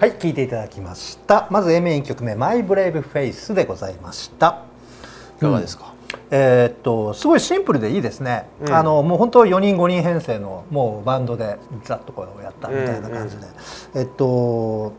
[0.00, 1.48] はい聴いていただきました。
[1.50, 4.62] まず A 面1曲目「マイ・ブレイブ・フェイス」でございました。
[5.38, 5.92] いかがですか、
[6.30, 8.72] えーっとすごいシンプルでいいですね、うん。
[8.72, 13.46] あのもう本当4人5人編成のもうバンドでざっとこうやったみたいな感じで、
[13.96, 14.92] えっと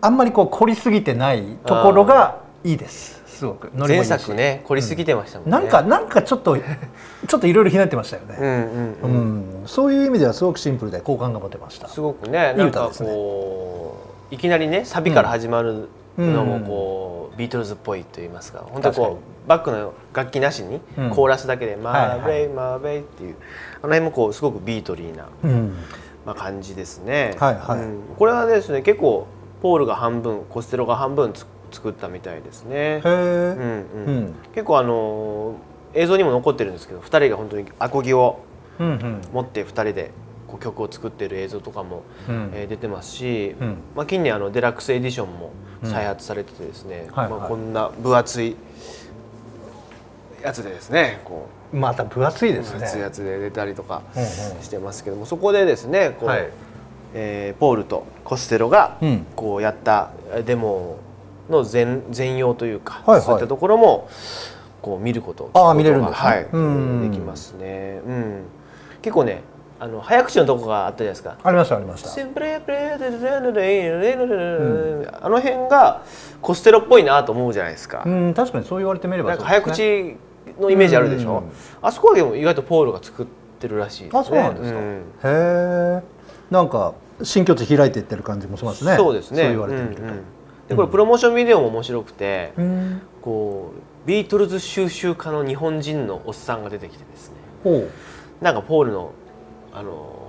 [0.00, 3.22] あんまりこう凝りすぎてないところがいいです。
[3.28, 3.70] すごく。
[3.76, 6.56] ノリもい前作ね凝りすぎてましたもんね、なんかなんかちょっと
[7.28, 9.06] ちょっといろいろひねってましたよね、うんうんうう
[9.60, 11.86] ん、んそういう意味ではすごくシンプルで好感が持てました。
[11.86, 13.08] すごくねいい歌ですね。
[13.08, 15.88] こういきなりねサビから始まる
[16.18, 18.64] のもこう、ビートルズっぽいと言いますか。
[18.68, 21.10] 本当こうバックの楽器なしに、うん。
[21.10, 22.20] コーラスだけで「はいマはい。
[22.20, 23.36] ーベイマーベイ」っていう
[23.82, 25.74] あの辺もこうすごくビートリーな、うん。
[26.26, 27.78] まあ、感じですね、はいはい。
[27.78, 27.98] うん。
[28.18, 29.26] これはですね結構
[29.62, 32.74] ポールが半分コステロが半分つ作ったみたいですね。
[32.76, 33.00] へ。
[33.04, 34.04] うんえうん。
[34.06, 34.34] うん。
[34.52, 35.54] 結構あのー
[35.96, 38.40] 映像にも残ってるんですけど2人が本当にアコギを
[38.80, 40.10] 持って2人で
[40.54, 42.50] こう曲を作ってる映像とかも、うん。
[42.54, 43.76] えー出てますし、うん。
[43.94, 47.40] まあ、近年あのデラックスエディションも再発されててですね、はいはい。
[47.40, 48.56] まあ、こんな分厚い
[50.42, 52.78] やつでですねこまた分厚いうですね。
[52.78, 54.28] 分厚いやつで出たりとかうんうん。
[54.62, 56.48] してますけどもそこでですねこう、はい。
[57.14, 59.26] えーポールとコステロがうん。
[59.36, 60.10] こうやった
[60.46, 60.98] デモ
[61.50, 63.22] の全全容というか、はいはい。
[63.22, 64.08] そういったところも
[64.82, 66.28] こう見ることあ見れるんですね。
[66.28, 67.10] はい、うん。
[67.10, 68.42] できますね、うん、
[69.02, 69.42] 結構ね
[69.80, 71.36] あの早口のとこがあったじゃないですか。
[71.42, 72.10] ありましたありました。
[72.10, 72.14] あ
[75.28, 76.02] の辺が
[76.40, 78.02] コステロっぽいなと思うじゃないですか。
[78.06, 80.16] うん確かにそう言われてみれば、ね、早口
[80.60, 81.50] のイメージあるでしょ、うん、
[81.82, 83.26] あそこはでも意外とポールが作っ
[83.58, 86.02] てるらしい、ね、あそうなんですか、うん、へえ
[86.50, 88.96] なんか新境地開いていってる感じもしますね。
[88.96, 89.42] そうですね。
[89.42, 90.16] そう言われてみると、うんうん、
[90.68, 93.72] でこれプロモーションビデオも面白くて、うん、こ
[94.04, 97.36] うビートルズ収集家の日本人のおっさんが出てきてですね。
[97.64, 97.90] ほう。
[98.40, 99.12] なんかポールの
[99.76, 100.23] あの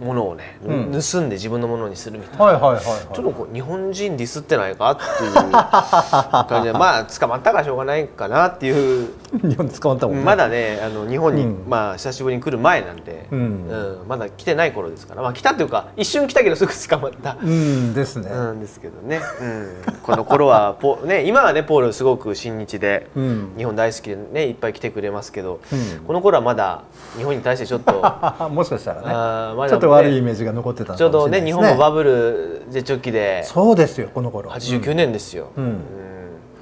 [0.00, 0.92] ものをね、うん。
[0.92, 2.84] 盗んで自分のものにするみたいうな、はいはいはいはい。
[2.84, 9.10] ちょっとこう日本人ディスってないかっていう感じで まあ捕まったからしょうがないかなっていう。
[9.42, 10.22] 日本で捕まったもんね。
[10.22, 11.64] まだねあの日本に、うん。
[11.68, 13.38] まあ久しぶりに来る前なんで、うん。
[13.38, 15.22] うんまだ来てない頃ですから。
[15.22, 17.36] まあ来たっていうか一瞬来たけどすぐ捕まった。
[17.42, 18.30] うんですね。
[18.30, 23.54] うんですけどね、うん、この頃はポ、 ね、今はねポールすごく親日で、うん。
[23.56, 26.04] 日本大好きでねいっぱい来てくれますけど、うん。
[26.06, 26.82] この頃はまだ
[27.16, 28.02] 日本に対してちょっと
[28.50, 29.06] もしかしたらね。
[29.08, 33.42] あーまだと悪いイメージが残ってたのちょうどね日本もバブル絶頂期で。
[33.44, 34.50] そうですよこの頃。
[34.50, 35.80] 89年ですよ、うん。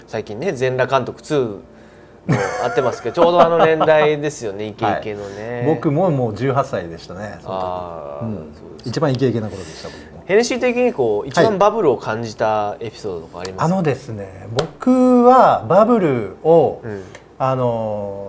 [0.07, 1.61] 最近ね全裸監督2も
[2.65, 7.39] あってますけど ちょうどあの年代ですよねイケイケのね、僕ももう18歳でしたね
[8.85, 10.23] 一番イケイケな頃でした僕も。
[10.27, 17.03] ヘネシー的にこう一はい番バブルを感じたエピソードとかありますあのですね僕はバブルを、うん。
[17.39, 18.29] あの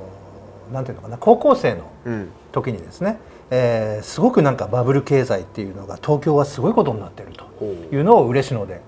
[0.72, 2.30] ーなんていうのかな高校生のうん。
[2.52, 3.18] 時にですね、
[3.52, 8.82] えーすごくなんかバブル経済っていうのが東京はすごいことになってるというのを嬉野で、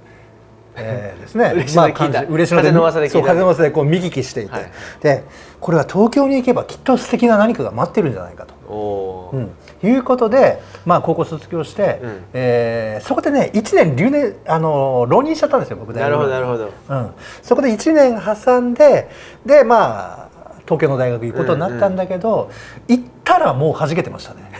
[0.75, 1.51] えー ですね。
[1.53, 2.19] 嬉野で聞いた。
[2.19, 4.72] 感じ嬉野で風の噂でそう風の噂でこう見聞きしていて、はい。
[5.01, 5.23] で
[5.59, 9.31] これは東京に行けばきっと素敵な何かが待ってるんじゃないかと。
[9.34, 9.38] う。
[9.38, 9.51] ん、
[9.84, 12.24] いうことで、まあ、高校卒業して、うん。
[12.34, 19.09] えーそこでね1年留年あの浪人しちゃったんですよ僕なるほどなるほど、どうん、そこで1年挟んで
[19.45, 20.26] でまあ
[20.67, 22.51] 東京の大学行くことになったんだけど、
[22.88, 24.51] 行ったらもう弾けてましたね。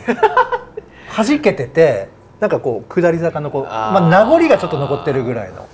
[1.16, 2.09] 弾けてて
[2.40, 5.67] なんかこう下り坂のこうまあ、名残がちょっと残ってるぐらいの、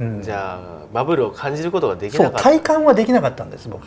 [0.00, 2.42] うん、じゃあバブルを感じることができなかった。
[2.42, 3.86] 体感はできなかったんです僕。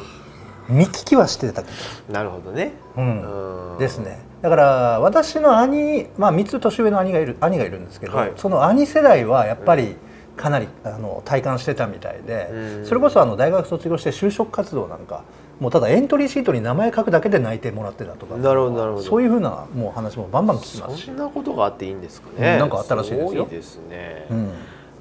[0.69, 1.69] 見聞きはしてたけ
[2.08, 2.13] ど。
[2.13, 2.74] なるほどね。
[2.96, 3.74] うん。
[3.74, 3.78] うん。
[3.79, 4.19] ですね。
[4.41, 8.34] だから私の兄まあ3つ年上の兄がいる兄がいるんですけど、はい。
[8.38, 9.96] その兄世代はやっぱり
[10.39, 12.85] かなり、あの体感してたみたいで、うん。
[12.85, 15.23] それこそあの大学卒業して就職活動なんか
[15.59, 19.03] もうただエントリーシートに名前書くだけで内定もらってたとかなるほどなるほど。
[19.03, 23.45] そういうふうなもう話もバンバン聞きますしそん、なことがあっていいんですかね、うんなんかあったらしいですよ。
[23.45, 24.51] ですね、うん。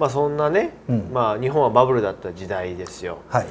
[0.01, 1.11] まあそんなね、うん。
[1.13, 3.19] まあ日本はバブルだった時代ですよ。
[3.29, 3.47] はい、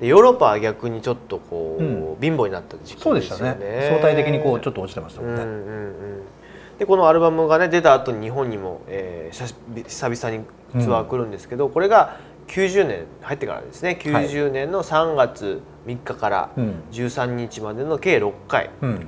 [0.00, 2.16] でヨーロッパは逆にちょっとこう、うん。
[2.18, 3.88] 貧乏になった時期そうでですよしたねね。
[3.90, 6.22] 相対的にこうちょっと落ちてましたもんね、うんうんうん
[6.78, 10.44] でこのアルバムがね出た後に日本にも、えー、久々に
[10.82, 12.18] ツアー来るんですけど、これが
[12.48, 13.98] 90年入ってからですね。
[14.00, 16.82] 90年の3月3日からうん。
[16.92, 18.90] 13日までの計6回、うん。
[18.90, 18.98] うん、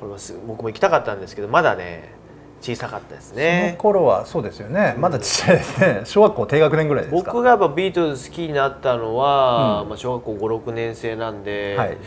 [0.00, 2.14] これはす僕も行きたかったんですけどまだね
[2.60, 4.94] 小さかったですそのね頃はそうですよね。
[4.98, 6.00] まだちっちゃいですね。
[6.04, 7.32] 小学校低学年ぐらいですか？
[7.32, 9.88] 僕がやっぱビートルズ好きになったのは、うん。
[9.90, 11.98] まあ、小学校56年生なんで、はい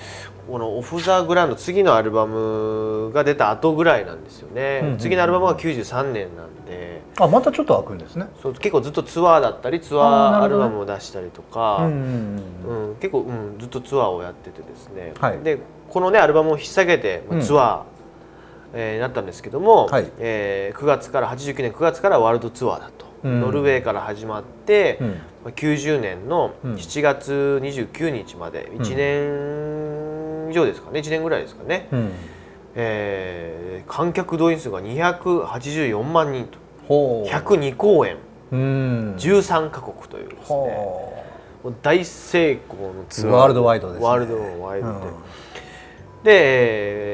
[0.47, 7.01] この「オフ・ザ・グラウンド」次のアルバムが出た後ぐらいなんですよね、うんうん次のアルバムが93年なんで。
[7.19, 8.27] あまたちょっと開くんですね。
[8.41, 11.91] そう結構ずっとツアーだったりツアーアルバムを出したりとか、うんうん
[12.67, 12.95] うんうん。
[12.95, 15.39] 結構、うん、ずっとツアーをやっててですね、はい。
[15.39, 15.59] で
[15.89, 17.41] このねアルバムを引っ提げて、まあうん。
[17.43, 17.81] ツアー
[18.73, 20.11] えーなったんですけども、はい。
[20.17, 23.41] えー9月から89年9月からワールドツアーだと、うん。
[23.41, 25.07] ノルウェーから始まって、うん。
[25.09, 26.73] まあ90年のうん。
[26.73, 29.52] 7月29日まで1年
[30.53, 32.11] 以上ですかね1年ぐらいですかね、うん。
[32.75, 36.57] えー観客動員数が284万人と。
[36.87, 37.29] ほう。
[37.29, 38.15] 102公演。
[38.51, 39.15] うん。
[39.17, 41.73] 13カ国というですね。
[41.81, 43.33] 大成功のツアー。
[43.33, 44.05] ワールドワイドですね。
[44.05, 45.01] ワールドワイうドで、うん。
[46.23, 46.31] で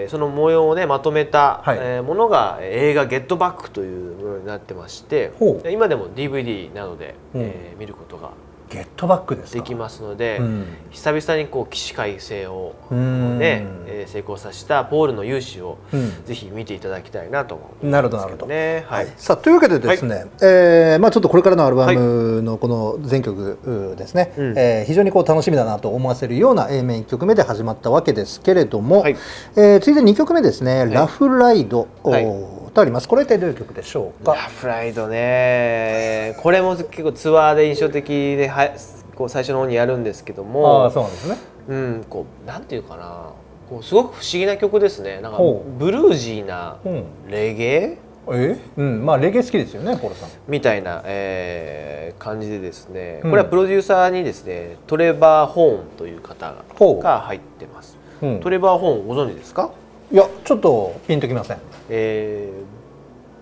[0.03, 1.77] えーその模様をねまとめた、はい。
[1.79, 5.31] えーものがえー映画「ゲットバック」というものになってまして
[5.71, 7.41] 今でも DVD などで、うん。
[7.41, 8.31] えー見ることが
[8.69, 9.59] ゲットバックですか？
[9.59, 10.65] できますので、うん。
[10.91, 13.39] 久々にこう起死回生を、うん。
[13.39, 16.25] ねえー成功させたポールの勇姿を、うん。
[16.25, 18.45] ぜひ見ていただきたいなと思うんですけなるほどなるほど。
[18.47, 23.59] ねはい、さあというわけでですね、えーまあ、ちょっとこれからのアルバムのこの全曲
[23.93, 24.53] うですね、うん。
[24.57, 29.15] えー非常にこう楽しみだなと思わせるような A 面1曲目で始まったわけですけれども、はい。
[29.55, 32.23] えー続いて2曲目ですね「ラフライド」はい。
[32.23, 33.07] とあります。
[33.07, 36.35] これってどういう曲でしょうラかフライドね。
[36.41, 38.69] これも結構ツアーで印象的では
[39.15, 40.85] こう最初の方にやるんですけどあも。
[40.85, 41.37] あそうなんですね。
[41.67, 43.31] うん、こうなんていうかな。
[43.69, 45.21] こうすごく不思議な曲ですね。
[45.21, 45.37] なんか
[45.77, 47.03] ブルージーなうん。
[47.29, 47.97] レゲエ？
[48.31, 48.57] え？
[48.77, 49.05] うん。
[49.05, 50.29] まあレゲエ好きですよねポールさん。
[50.47, 53.21] みたいな、えー感じでですね。
[53.23, 53.29] うん。
[53.29, 56.53] これはプロデューサーにですねトレバー・ホーンという方
[57.01, 57.97] が入ってます。
[58.21, 58.39] うん。
[58.41, 59.69] トレバー・ホーンご存知ですか、
[60.11, 61.57] いやちょっとピンときません。
[61.89, 62.79] えー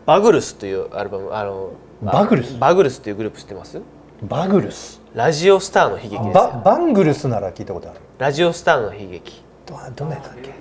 [0.05, 1.71] バグルスというアルバムあの
[2.01, 3.81] バグルスバグルスというグループ知ってます？
[4.23, 7.99] バグルスラジオスターの悲劇ですバよバングルスなら聞いたことある。
[8.17, 9.43] ラジオスターの悲劇。
[9.65, 10.53] どどんなやつだっけ？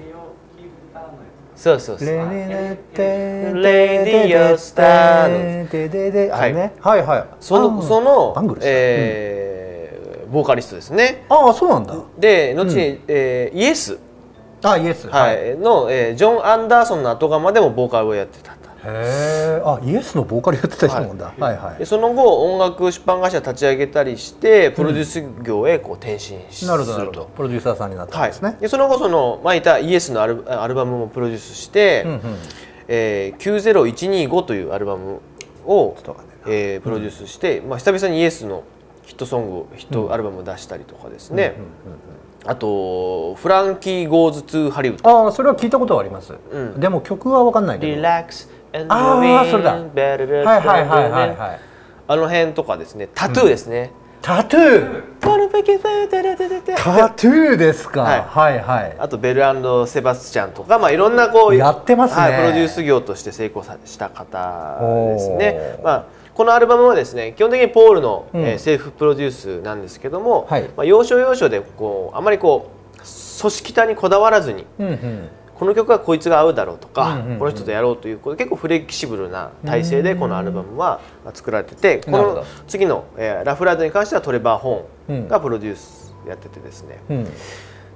[1.54, 2.08] そうそうそう。
[2.08, 2.14] レ
[2.92, 5.68] ディオスターの。
[5.70, 6.54] ででであはい。
[6.54, 7.26] はいはい。
[7.38, 11.24] そのそのバングルスえーボーカリストですね。
[11.28, 11.96] ああそうなんだ。
[12.18, 13.96] で後に、えーイエス、
[14.72, 15.08] あイエス。
[15.08, 15.56] はい。
[15.56, 18.66] の、えージョン・アンダーソンの後釜でもボーカルをやってたと。
[18.88, 21.34] へえあイエスのボーカルやってた人なんだ。
[21.38, 21.56] はい。
[21.56, 26.20] はいでその後音楽出版会社立ち上げたりしてプロデュース業へこう転身
[26.50, 27.12] しなるほどなすると。
[27.12, 27.24] るほど。
[27.36, 32.20] プロデューサーさんになったんはいですね、でその後そのまあいたイエスのアルアルバムもプロデュースして、うんうん
[32.88, 35.20] えー90125というアルバム
[35.66, 35.96] を
[36.46, 38.62] えープロデュースして、まあ、久々にイエスの
[39.04, 41.54] ヒットソングヒットアルバムを出したりとかですね、
[42.46, 45.24] あとフランキー・ゴーズ・トゥ・ハリウッド。
[45.26, 46.80] ああそれは聞いたことはあります、うん。
[46.80, 47.94] でも曲は分かんないけど。
[47.94, 48.48] リラックス
[48.88, 49.72] あーそれだ。
[49.72, 49.82] はい
[50.60, 51.60] はいはいはいはい。
[52.08, 53.08] あの辺とかですね。
[53.14, 53.90] タトゥーですね、
[54.22, 55.02] タトゥー。
[55.20, 58.20] タトゥーですか、はい。
[58.22, 58.96] はい、はい。
[58.98, 59.42] あとベル
[59.86, 62.22] セバスチャンとか、まあ、いろんなこうやってますね。
[62.22, 64.78] はい、プロデュース業として成功さした方
[65.14, 65.80] ですね。
[65.82, 66.04] まあ、
[66.36, 68.42] このアルバムはですね基本的にポールの、うん。
[68.42, 70.64] えーセルフプロデュースなんですけども、はい。
[70.76, 73.06] まあ、要所要所でこうあまりこう組
[73.50, 75.28] 織体にこだわらずにうんうん。
[75.58, 77.38] この曲はこいつが合うだろうとか、うんうんうん。
[77.38, 81.00] この人とやろうというこれ結構フレキシブルな体制でこのアルバムは
[81.32, 82.44] 作られててこのなるほど。
[82.68, 85.24] 次の、えーラフライドに関してはトレバー・ホーうん。
[85.24, 87.24] ンがプロデュースやっててですね、うん。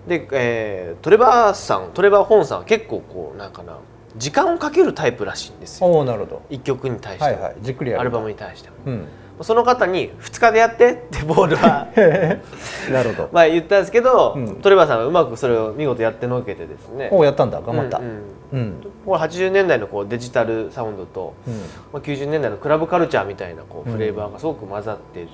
[0.08, 3.76] で、えートレバーさんトレバー・ホーンさんは結構こうなんかな
[4.16, 5.86] 時間をかけるタイプらしいんですよ。
[5.86, 6.42] おおなるほど。
[6.50, 7.56] 一曲に対しても、はいはい。
[7.62, 8.00] じっくりやる。
[8.00, 8.76] アルバムに対しても。
[8.86, 9.08] うん。
[9.42, 11.88] その方に2日でやってってボールは
[12.92, 13.28] なるほど。
[13.32, 14.56] まあ言ったんですけど、うん。
[14.56, 17.08] トレバーさんはうまくそれを見事やってのけてですね。
[17.10, 17.60] おおやったんだ。
[17.60, 17.98] 頑張った。
[17.98, 18.74] うんうんうん。
[19.06, 21.54] これ80年代のこうデジタルサウンドと、うん。
[21.54, 21.60] ま
[21.94, 25.28] あ、90年代のクラブカルチャーみたいなこうフレーバーがすごく混ざっている、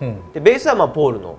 [0.00, 0.32] うん。
[0.32, 1.36] でベースはまあポールの、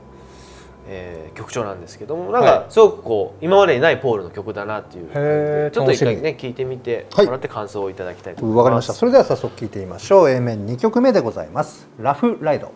[0.87, 2.51] えー曲調なんですけどもなんはい。
[2.63, 8.57] かすごくこう今までにないポールの曲だなっていうちょっと一回楽ね聞いてみてはいもらって感想をいただきたいと思います。
[8.57, 8.93] わかりました。
[8.93, 10.29] それでは早速聞いてみましょう。
[10.29, 11.87] A 面2曲目でございます。
[11.99, 12.71] ラフライド